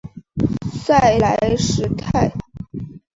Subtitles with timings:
[0.73, 2.33] 塞莱什泰。